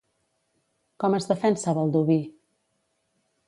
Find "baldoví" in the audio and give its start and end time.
1.81-2.19